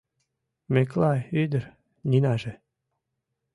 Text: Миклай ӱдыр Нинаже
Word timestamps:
Миклай 0.73 1.19
ӱдыр 1.41 1.63
Нинаже 2.09 2.53